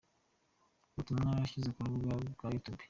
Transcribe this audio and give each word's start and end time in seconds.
Ubutumwa 0.91 1.21
bwashyize 1.27 1.69
ku 1.75 1.79
rubuga 1.85 2.11
rwa 2.33 2.47
YouTube. 2.53 2.79